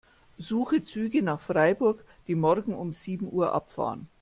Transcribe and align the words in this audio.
Suche 0.39 0.83
Züge 0.83 1.21
nach 1.21 1.39
Freiburg, 1.39 2.03
die 2.25 2.33
morgen 2.33 2.73
um 2.73 2.91
sieben 2.91 3.31
Uhr 3.31 3.53
abfahren. 3.53 4.07